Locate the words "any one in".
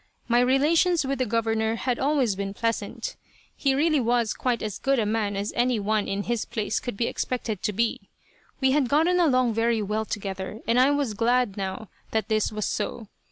5.55-6.23